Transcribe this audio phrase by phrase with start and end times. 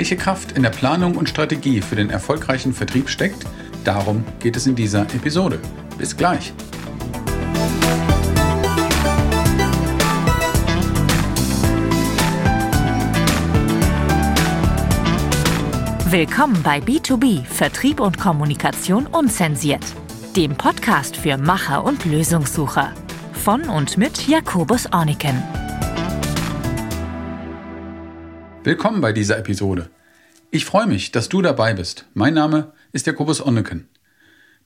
[0.00, 3.44] Welche Kraft in der Planung und Strategie für den erfolgreichen Vertrieb steckt,
[3.84, 5.58] darum geht es in dieser Episode.
[5.98, 6.54] Bis gleich.
[16.06, 19.84] Willkommen bei B2B Vertrieb und Kommunikation unzensiert,
[20.34, 22.94] dem Podcast für Macher und Lösungssucher.
[23.34, 25.42] Von und mit Jakobus Orniken.
[28.62, 29.88] Willkommen bei dieser Episode.
[30.50, 32.04] Ich freue mich, dass du dabei bist.
[32.12, 33.88] Mein Name ist Jakobus Onneken.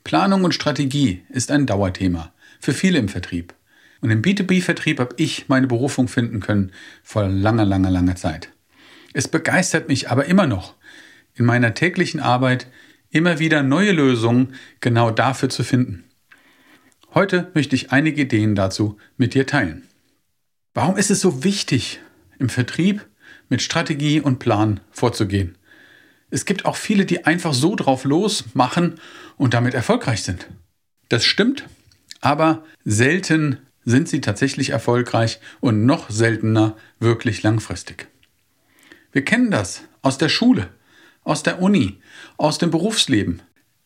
[0.03, 3.55] Planung und Strategie ist ein Dauerthema für viele im Vertrieb.
[4.01, 6.73] Und im B2B-Vertrieb habe ich meine Berufung finden können
[7.05, 8.49] vor langer, langer, langer Zeit.
[9.13, 10.75] Es begeistert mich aber immer noch,
[11.37, 12.67] in meiner täglichen Arbeit
[13.11, 16.03] immer wieder neue Lösungen genau dafür zu finden.
[17.15, 19.87] Heute möchte ich einige Ideen dazu mit dir teilen.
[20.75, 22.01] Warum ist es so wichtig,
[22.41, 23.07] im Vertrieb
[23.49, 25.57] mit Strategie und Plan vorzugehen.
[26.31, 29.01] Es gibt auch viele, die einfach so drauf losmachen
[29.37, 30.49] und damit erfolgreich sind.
[31.09, 31.65] Das stimmt,
[32.21, 38.09] aber selten sind sie tatsächlich erfolgreich und noch seltener wirklich langfristig.
[39.13, 40.69] Wir kennen das aus der Schule,
[41.23, 42.01] aus der Uni,
[42.37, 43.43] aus dem Berufsleben.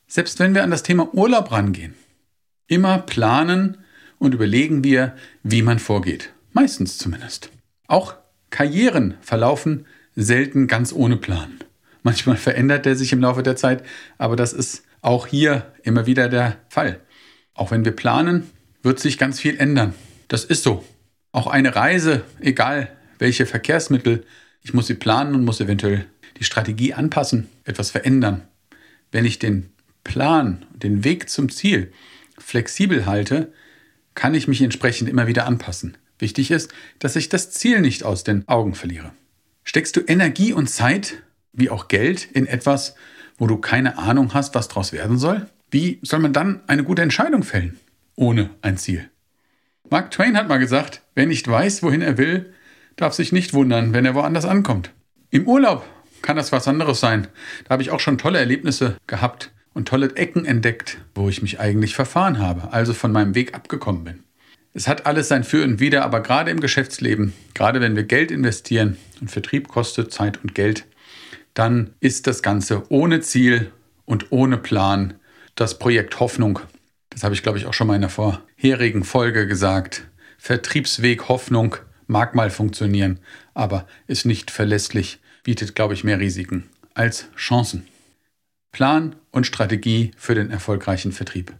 [0.06, 1.94] Selbst wenn wir an das Thema Urlaub rangehen.
[2.66, 3.78] Immer planen
[4.18, 6.32] und überlegen wir, wie man vorgeht.
[6.52, 7.50] Meistens zumindest.
[7.86, 8.14] Auch
[8.50, 11.58] Karrieren verlaufen selten ganz ohne Plan.
[12.02, 13.84] Manchmal verändert er sich im Laufe der Zeit,
[14.16, 17.00] aber das ist auch hier immer wieder der Fall.
[17.54, 18.50] Auch wenn wir planen,
[18.82, 19.94] wird sich ganz viel ändern.
[20.28, 20.84] Das ist so.
[21.32, 24.24] Auch eine Reise, egal welche Verkehrsmittel,
[24.62, 26.06] ich muss sie planen und muss eventuell
[26.38, 28.42] die Strategie anpassen, etwas verändern.
[29.10, 29.70] Wenn ich den
[30.04, 31.92] Plan, den Weg zum Ziel
[32.38, 33.52] flexibel halte,
[34.14, 35.96] kann ich mich entsprechend immer wieder anpassen.
[36.18, 39.12] Wichtig ist, dass ich das Ziel nicht aus den Augen verliere.
[39.64, 42.94] Steckst du Energie und Zeit, wie auch Geld, in etwas,
[43.36, 45.46] wo du keine Ahnung hast, was daraus werden soll?
[45.70, 47.78] Wie soll man dann eine gute Entscheidung fällen,
[48.16, 49.10] ohne ein Ziel?
[49.90, 52.52] Mark Twain hat mal gesagt, wer nicht weiß, wohin er will,
[52.96, 54.90] darf sich nicht wundern, wenn er woanders ankommt.
[55.30, 55.84] Im Urlaub
[56.22, 57.28] kann das was anderes sein.
[57.64, 61.60] Da habe ich auch schon tolle Erlebnisse gehabt und tolle Ecken entdeckt, wo ich mich
[61.60, 64.24] eigentlich verfahren habe, also von meinem Weg abgekommen bin.
[64.78, 68.30] Es hat alles sein Für und Wider, aber gerade im Geschäftsleben, gerade wenn wir Geld
[68.30, 70.86] investieren und Vertrieb kostet Zeit und Geld,
[71.52, 73.72] dann ist das Ganze ohne Ziel
[74.04, 75.14] und ohne Plan
[75.56, 76.60] das Projekt Hoffnung.
[77.10, 80.06] Das habe ich, glaube ich, auch schon mal in der vorherigen Folge gesagt.
[80.38, 81.74] Vertriebsweg Hoffnung
[82.06, 83.18] mag mal funktionieren,
[83.54, 87.88] aber ist nicht verlässlich, bietet, glaube ich, mehr Risiken als Chancen.
[88.70, 91.52] Plan und Strategie für den erfolgreichen Vertrieb.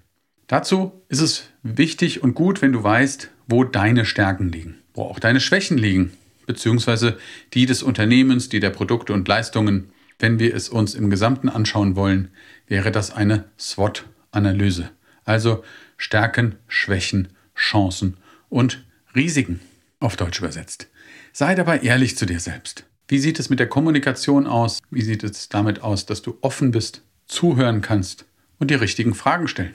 [0.49, 5.19] Dazu ist es wichtig und gut, wenn du weißt, wo deine Stärken liegen, wo auch
[5.19, 6.13] deine Schwächen liegen,
[6.47, 7.19] beziehungsweise
[7.53, 9.91] die des Unternehmens, die der Produkte und Leistungen.
[10.19, 12.31] Wenn wir es uns im Gesamten anschauen wollen,
[12.67, 14.91] wäre das eine SWOT-Analyse.
[15.25, 15.63] Also
[15.99, 18.17] Stärken, Schwächen, Chancen
[18.49, 18.83] und
[19.15, 19.61] Risiken
[20.01, 20.89] auf Deutsch übersetzt.
[21.33, 22.85] Sei dabei ehrlich zu dir selbst.
[23.07, 24.81] Wie sieht es mit der Kommunikation aus?
[24.91, 28.25] Wie sieht es damit aus, dass du offen bist, zuhören kannst
[28.59, 29.75] und die richtigen Fragen stellen?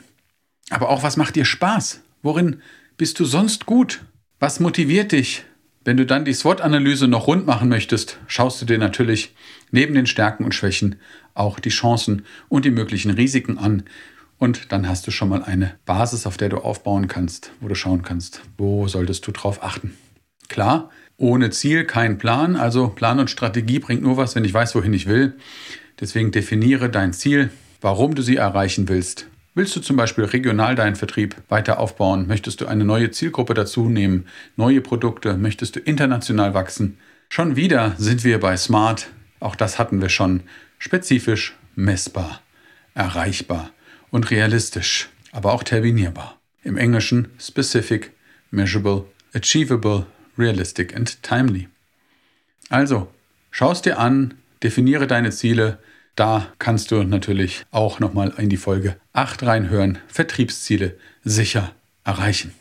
[0.70, 2.02] Aber auch, was macht dir Spaß?
[2.22, 2.62] Worin
[2.98, 4.02] bist du sonst gut?
[4.40, 5.44] Was motiviert dich?
[5.86, 9.36] Wenn du dann die SWOT-Analyse noch rund machen möchtest, schaust du dir natürlich
[9.72, 10.96] neben den Stärken und Schwächen
[11.34, 13.84] auch die Chancen und die möglichen Risiken an.
[14.38, 17.76] Und dann hast du schon mal eine Basis, auf der du aufbauen kannst, wo du
[17.76, 19.98] schauen kannst, wo solltest du drauf achten.
[20.48, 22.56] Klar, ohne Ziel kein Plan.
[22.56, 25.34] Also Plan und Strategie bringt nur was, wenn ich weiß, wohin ich will.
[26.00, 27.50] Deswegen definiere dein Ziel,
[27.82, 32.26] warum du sie erreichen willst Willst du zum Beispiel regional deinen Vertrieb weiter aufbauen?
[32.26, 34.26] Möchtest du eine neue Zielgruppe dazu nehmen?
[34.56, 35.38] Neue Produkte?
[35.38, 36.98] Möchtest du international wachsen?
[37.30, 39.10] Schon wieder sind wir bei Smart.
[39.40, 40.42] Auch das hatten wir schon.
[40.80, 42.42] Spezifisch, messbar,
[42.96, 43.70] erreichbar
[44.10, 46.40] und realistisch, aber auch terminierbar.
[46.64, 48.12] Im Englischen specific,
[48.50, 51.70] measurable, achievable, realistic and timely.
[52.70, 53.08] Also,
[53.52, 54.34] schau es dir an,
[54.64, 55.78] definiere deine Ziele,
[56.16, 59.98] da kannst du natürlich auch nochmal in die Folge 8 reinhören.
[60.08, 61.74] Vertriebsziele sicher
[62.04, 62.54] erreichen.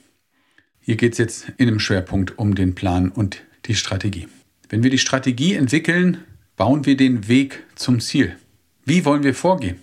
[0.81, 4.26] Hier geht es jetzt in dem Schwerpunkt um den Plan und die Strategie.
[4.69, 6.25] Wenn wir die Strategie entwickeln,
[6.56, 8.37] bauen wir den Weg zum Ziel.
[8.84, 9.82] Wie wollen wir vorgehen?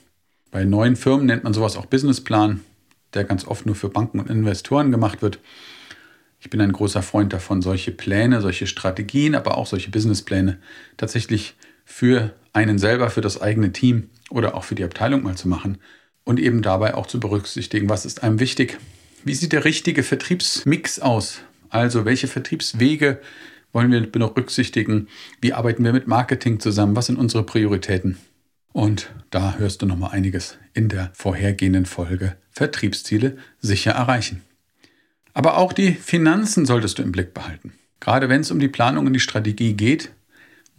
[0.51, 2.62] Bei neuen Firmen nennt man sowas auch Businessplan,
[3.13, 5.39] der ganz oft nur für Banken und Investoren gemacht wird.
[6.42, 10.57] Ich bin ein großer Freund davon, solche Pläne, solche Strategien, aber auch solche Businesspläne
[10.98, 11.56] tatsächlich
[11.90, 15.80] für einen selber, für das eigene Team oder auch für die Abteilung mal zu machen
[16.24, 18.78] und eben dabei auch zu berücksichtigen, was ist einem wichtig.
[19.26, 21.42] Wie sieht der richtige Vertriebsmix aus?
[21.70, 23.20] Also welche Vertriebswege
[23.74, 25.08] wollen wir berücksichtigen?
[25.42, 26.96] Wie arbeiten wir mit Marketing zusammen?
[26.96, 28.18] Was sind unsere Prioritäten?
[28.72, 34.44] Und da hörst du noch mal einiges in der vorhergehenden Folge Vertriebsziele sicher erreichen.
[35.34, 37.74] Aber auch die Finanzen solltest du im Blick behalten.
[38.00, 40.12] Gerade wenn es um die Planung und die Strategie geht,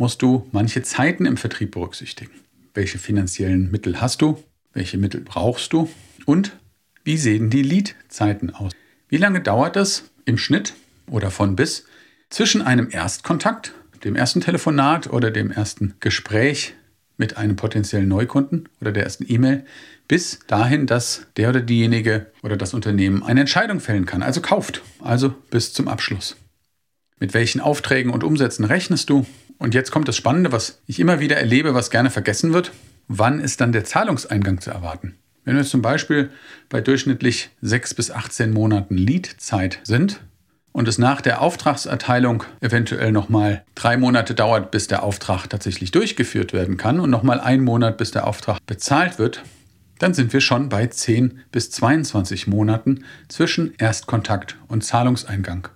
[0.00, 2.32] musst du manche Zeiten im Vertrieb berücksichtigen.
[2.72, 4.42] Welche finanziellen Mittel hast du?
[4.72, 5.90] Welche Mittel brauchst du?
[6.24, 6.56] Und
[7.04, 8.72] wie sehen die Lead-Zeiten aus?
[9.10, 10.72] Wie lange dauert es im Schnitt
[11.10, 11.84] oder von bis
[12.30, 16.74] zwischen einem Erstkontakt, dem ersten Telefonat oder dem ersten Gespräch
[17.18, 19.66] mit einem potenziellen Neukunden oder der ersten E-Mail
[20.08, 24.80] bis dahin, dass der oder diejenige oder das Unternehmen eine Entscheidung fällen kann, also kauft,
[25.00, 26.36] also bis zum Abschluss.
[27.18, 29.26] Mit welchen Aufträgen und Umsätzen rechnest du?
[29.60, 32.72] Und jetzt kommt das Spannende, was ich immer wieder erlebe, was gerne vergessen wird.
[33.08, 35.16] Wann ist dann der Zahlungseingang zu erwarten?
[35.44, 36.30] Wenn wir zum Beispiel
[36.70, 40.20] bei durchschnittlich 6 bis 18 Monaten Leadzeit sind
[40.72, 46.54] und es nach der Auftragserteilung eventuell nochmal drei Monate dauert, bis der Auftrag tatsächlich durchgeführt
[46.54, 49.42] werden kann und nochmal ein Monat, bis der Auftrag bezahlt wird,
[49.98, 55.68] dann sind wir schon bei 10 bis 22 Monaten zwischen Erstkontakt und Zahlungseingang.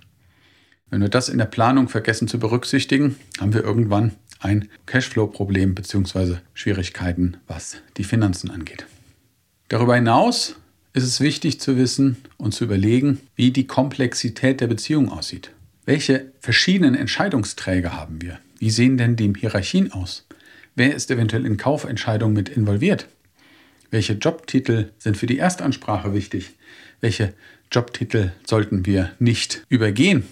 [0.94, 6.36] Wenn wir das in der Planung vergessen zu berücksichtigen, haben wir irgendwann ein Cashflow-Problem bzw.
[6.52, 8.86] Schwierigkeiten, was die Finanzen angeht.
[9.66, 10.54] Darüber hinaus
[10.92, 15.50] ist es wichtig zu wissen und zu überlegen, wie die Komplexität der Beziehung aussieht.
[15.84, 18.38] Welche verschiedenen Entscheidungsträger haben wir?
[18.60, 20.28] Wie sehen denn die Hierarchien aus?
[20.76, 23.08] Wer ist eventuell in Kaufentscheidungen mit involviert?
[23.90, 26.52] Welche Jobtitel sind für die Erstansprache wichtig?
[27.00, 27.34] Welche
[27.72, 30.22] Jobtitel sollten wir nicht übergehen?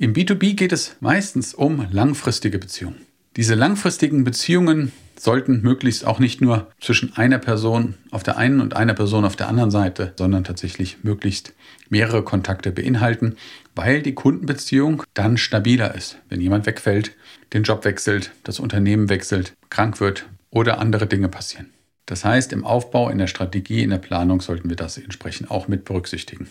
[0.00, 3.04] Im B2B geht es meistens um langfristige Beziehungen.
[3.34, 8.76] Diese langfristigen Beziehungen sollten möglichst auch nicht nur zwischen einer Person auf der einen und
[8.76, 11.52] einer Person auf der anderen Seite, sondern tatsächlich möglichst
[11.88, 13.34] mehrere Kontakte beinhalten,
[13.74, 16.18] weil die Kundenbeziehung dann stabiler ist.
[16.28, 17.16] Wenn jemand wegfällt,
[17.52, 21.70] den Job wechselt, das Unternehmen wechselt, krank wird oder andere Dinge passieren.
[22.06, 25.66] Das heißt, im Aufbau, in der Strategie, in der Planung sollten wir das entsprechend auch
[25.66, 26.48] mit berücksichtigen.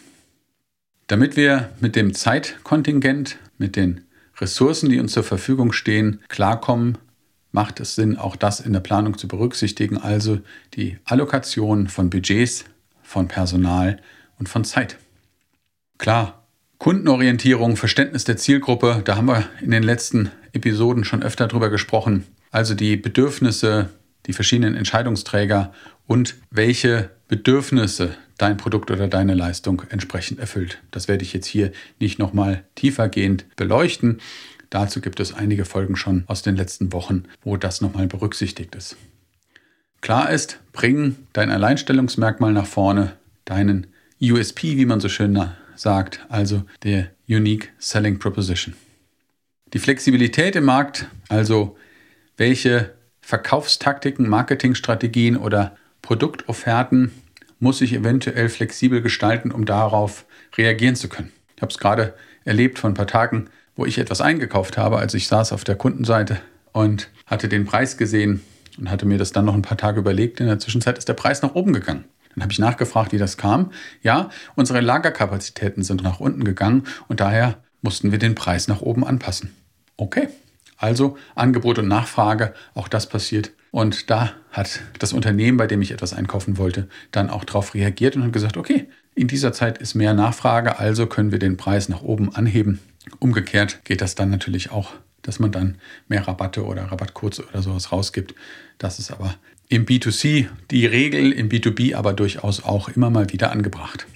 [1.08, 4.02] Damit wir mit dem Zeitkontingent, mit den
[4.40, 6.98] Ressourcen, die uns zur Verfügung stehen, klarkommen,
[7.54, 10.40] macht es Sinn, auch das in der Planung zu berücksichtigen, also
[10.74, 12.66] die Allokation von Budgets,
[13.02, 14.02] von Personal
[14.38, 14.98] und von Zeit.
[15.98, 16.46] Klar,
[16.78, 22.26] Kundenorientierung, Verständnis der Zielgruppe, da haben wir in den letzten Episoden schon öfter drüber gesprochen.
[22.52, 23.90] Also die Bedürfnisse,
[24.26, 25.74] die verschiedenen Entscheidungsträger
[26.06, 30.80] und welche Bedürfnisse dein Produkt oder deine Leistung entsprechend erfüllt.
[30.92, 34.20] Das werde ich jetzt hier nicht nochmal tiefergehend beleuchten.
[34.70, 38.98] Dazu gibt es einige Folgen schon aus den letzten Wochen, wo das nochmal berücksichtigt ist.
[40.02, 43.14] Klar ist, bring dein Alleinstellungsmerkmal nach vorne,
[43.46, 43.88] deinen
[44.22, 45.40] USP, wie man so schön
[45.76, 48.76] sagt, also der Unique Selling Proposition.
[49.74, 51.78] Die Flexibilität im Markt, also
[52.38, 55.76] welche Verkaufstaktiken, Marketingstrategien oder
[56.08, 57.12] Produktofferten
[57.60, 60.24] muss ich eventuell flexibel gestalten, um darauf
[60.56, 61.34] reagieren zu können.
[61.58, 62.14] Ich habe es gerade
[62.46, 65.76] erlebt vor ein paar Tagen, wo ich etwas eingekauft habe, als ich saß auf der
[65.76, 66.40] Kundenseite
[66.72, 68.42] und hatte den Preis gesehen
[68.78, 70.40] und hatte mir das dann noch ein paar Tage überlegt.
[70.40, 72.06] In der Zwischenzeit ist der Preis nach oben gegangen.
[72.34, 73.74] Dann habe ich nachgefragt, wie das kam.
[74.02, 79.06] Ja, unsere Lagerkapazitäten sind nach unten gegangen und daher mussten wir den Preis nach oben
[79.06, 79.54] anpassen.
[79.98, 80.30] Okay,
[80.78, 85.92] also Angebot und Nachfrage, auch das passiert und da hat das Unternehmen, bei dem ich
[85.92, 89.96] etwas einkaufen wollte, dann auch darauf reagiert und hat gesagt, okay, in dieser Zeit ist
[89.96, 92.80] mehr Nachfrage, also können wir den Preis nach oben anheben.
[93.20, 97.92] Umgekehrt geht das dann natürlich auch, dass man dann mehr Rabatte oder Rabattcodes oder sowas
[97.92, 98.36] rausgibt.
[98.78, 99.36] Das ist aber
[99.70, 104.08] im B2C die Regel, im B2B aber durchaus auch immer mal wieder angebracht.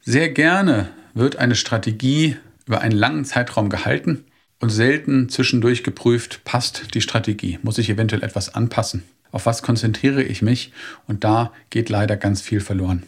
[0.00, 4.24] Sehr gerne wird eine Strategie über einen langen Zeitraum gehalten
[4.60, 10.22] und selten zwischendurch geprüft, passt die Strategie, muss ich eventuell etwas anpassen, auf was konzentriere
[10.22, 10.72] ich mich?
[11.06, 13.02] Und da geht leider ganz viel verloren.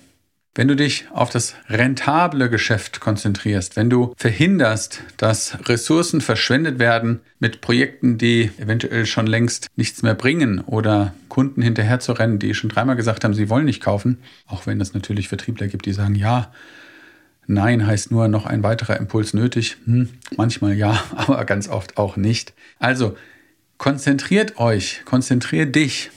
[0.54, 7.20] Wenn du dich auf das rentable Geschäft konzentrierst, wenn du verhinderst, dass Ressourcen verschwendet werden
[7.38, 12.54] mit Projekten, die eventuell schon längst nichts mehr bringen oder Kunden hinterher zu rennen, die
[12.54, 15.92] schon dreimal gesagt haben, sie wollen nicht kaufen, auch wenn es natürlich Vertriebler gibt, die
[15.92, 16.50] sagen, ja,
[17.50, 19.78] Nein heißt nur noch ein weiterer Impuls nötig.
[19.86, 22.52] Hm, manchmal ja, aber ganz oft auch nicht.
[22.78, 23.16] Also
[23.78, 26.10] konzentriert euch, konzentriert dich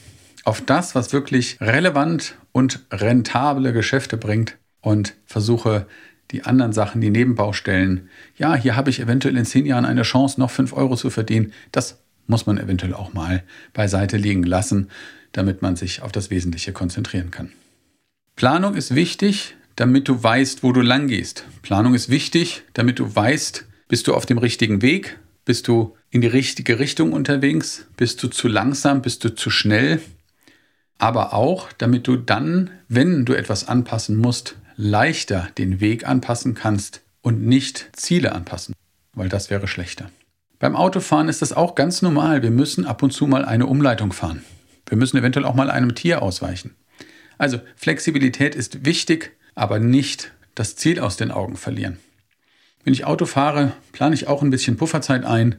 [0.44, 5.88] auf das, was wirklich relevant und rentable Geschäfte bringt und versuche
[6.32, 8.10] die anderen Sachen, die Nebenbaustellen.
[8.38, 11.54] Ja, hier habe ich eventuell in zehn Jahren eine Chance, noch fünf Euro zu verdienen.
[11.72, 14.90] Das muss man eventuell auch mal beiseite liegen lassen,
[15.32, 17.52] damit man sich auf das Wesentliche konzentrieren kann.
[18.36, 21.46] Planung ist wichtig, damit du weißt, wo du lang gehst.
[21.62, 26.22] Planung ist wichtig, damit du weißt, bist du auf dem richtigen Weg Bist du in
[26.22, 27.88] die richtige Richtung unterwegs?
[27.98, 29.02] Bist du zu langsam?
[29.02, 30.00] Bist du zu schnell?
[31.00, 37.02] Aber auch, damit du dann, wenn du etwas anpassen musst, leichter den Weg anpassen kannst
[37.22, 38.76] und nicht Ziele anpassen,
[39.14, 40.12] weil das wäre schlechter.
[40.60, 42.44] Beim Autofahren ist das auch ganz normal.
[42.44, 44.44] Wir müssen ab und zu mal eine Umleitung fahren.
[44.88, 46.76] Wir müssen eventuell auch mal einem Tier ausweichen.
[47.40, 51.98] Also Flexibilität ist wichtig, aber nicht das Ziel aus den Augen verlieren.
[52.84, 55.56] Wenn ich Auto fahre, plane ich auch ein bisschen Pufferzeit ein,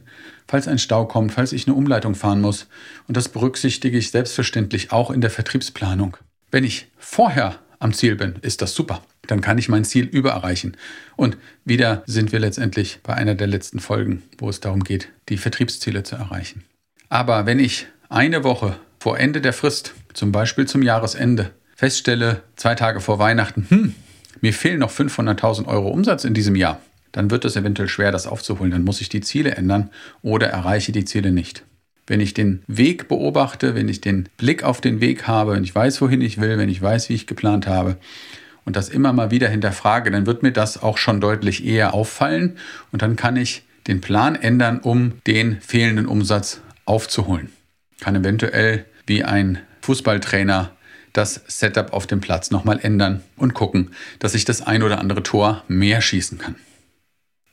[0.47, 2.67] falls ein Stau kommt, falls ich eine Umleitung fahren muss.
[3.07, 6.17] Und das berücksichtige ich selbstverständlich auch in der Vertriebsplanung.
[6.51, 9.01] Wenn ich vorher am Ziel bin, ist das super.
[9.27, 10.75] Dann kann ich mein Ziel übererreichen.
[11.15, 15.37] Und wieder sind wir letztendlich bei einer der letzten Folgen, wo es darum geht, die
[15.37, 16.63] Vertriebsziele zu erreichen.
[17.07, 22.75] Aber wenn ich eine Woche vor Ende der Frist, zum Beispiel zum Jahresende, feststelle, zwei
[22.75, 23.95] Tage vor Weihnachten, hm,
[24.41, 26.81] mir fehlen noch 500.000 Euro Umsatz in diesem Jahr,
[27.13, 28.71] dann wird es eventuell schwer, das aufzuholen.
[28.71, 29.89] Dann muss ich die Ziele ändern
[30.21, 31.63] oder erreiche die Ziele nicht.
[32.05, 35.73] Wenn ich den Weg beobachte, wenn ich den Blick auf den Weg habe, wenn ich
[35.73, 37.95] weiß, wohin ich will, wenn ich weiß, wie ich geplant habe
[38.65, 42.57] und das immer mal wieder hinterfrage, dann wird mir das auch schon deutlich eher auffallen
[42.91, 47.49] und dann kann ich den Plan ändern, um den fehlenden Umsatz aufzuholen.
[48.01, 50.71] Kann eventuell wie ein Fußballtrainer
[51.13, 55.23] das Setup auf dem Platz nochmal ändern und gucken, dass ich das ein oder andere
[55.23, 56.55] Tor mehr schießen kann.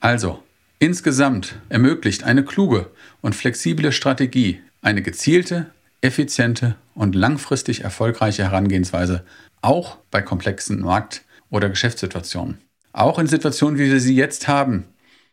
[0.01, 0.43] Also,
[0.79, 2.91] insgesamt ermöglicht eine kluge
[3.21, 5.67] und flexible Strategie eine gezielte,
[6.01, 9.25] effiziente und langfristig erfolgreiche Herangehensweise
[9.63, 12.59] auch bei komplexen Markt- oder Geschäftssituationen.
[12.93, 14.85] Auch in Situationen, wie wir sie jetzt haben,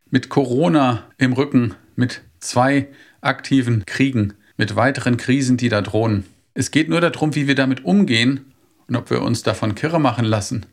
[0.09, 2.87] mit Corona im Rücken, mit zwei
[3.21, 6.25] aktiven Kriegen, mit weiteren Krisen, die da drohen.
[6.59, 8.51] Es geht nur darum, wie wir damit umgehen
[8.87, 10.65] und ob wir uns davon kirre machen lassen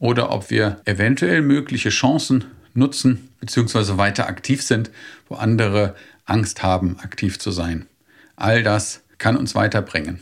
[0.00, 3.98] oder ob wir eventuell mögliche Chancen nutzen bzw.
[3.98, 4.90] weiter aktiv sind,
[5.28, 7.86] wo andere Angst haben, aktiv zu sein.
[8.34, 10.18] All das kann uns weiterbringen.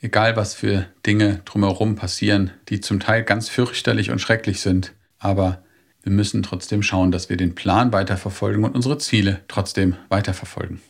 [0.00, 5.62] Egal was für Dinge drumherum passieren, die zum Teil ganz fürchterlich und schrecklich sind, aber
[6.02, 10.80] wir müssen trotzdem schauen, dass wir den Plan weiterverfolgen und unsere Ziele trotzdem weiterverfolgen.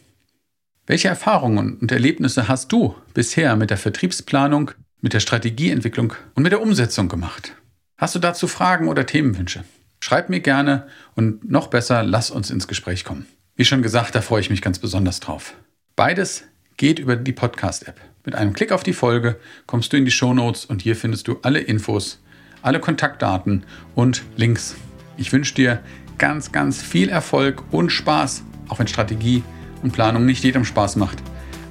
[0.88, 6.52] Welche Erfahrungen und Erlebnisse hast du bisher mit der Vertriebsplanung, mit der Strategieentwicklung und mit
[6.52, 7.57] der Umsetzung gemacht?
[7.99, 9.64] Hast du dazu Fragen oder Themenwünsche?
[9.99, 13.26] Schreib mir gerne und noch besser, lass uns ins Gespräch kommen.
[13.57, 15.55] Wie schon gesagt, da freue ich mich ganz besonders drauf.
[15.97, 16.45] Beides
[16.76, 18.00] geht über die Podcast-App.
[18.25, 21.26] Mit einem Klick auf die Folge kommst du in die Show Notes und hier findest
[21.26, 22.23] du alle Infos,
[22.62, 23.64] alle Kontaktdaten
[23.97, 24.76] und Links.
[25.16, 25.81] Ich wünsche dir
[26.16, 29.43] ganz, ganz viel Erfolg und Spaß, auch wenn Strategie
[29.87, 31.19] und Planung nicht jedem Spaß macht.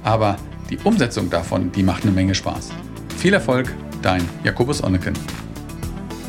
[0.02, 0.36] Aber
[0.70, 2.70] die Umsetzung davon, die macht eine Menge Spaß.
[3.18, 5.14] Viel Erfolg, dein Jakobus Onneken.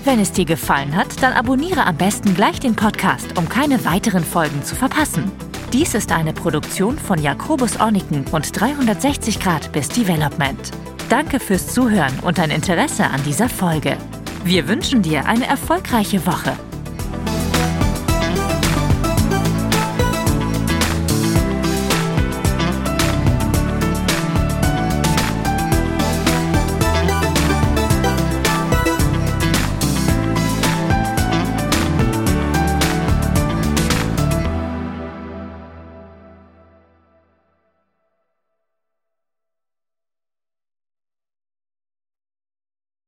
[0.03, 4.24] Wenn es dir gefallen hat, dann abonniere am besten gleich den Podcast, um keine weiteren
[4.24, 5.32] Folgen zu verpassen.
[5.74, 10.72] Dies ist eine Produktion von Jakobus Orniken und 360 Grad bis Development.
[11.10, 13.98] Danke fürs Zuhören und dein Interesse an dieser Folge.
[14.44, 16.53] Wir wünschen dir eine erfolgreiche Woche.